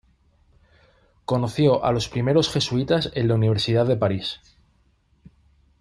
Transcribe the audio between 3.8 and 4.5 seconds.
de París.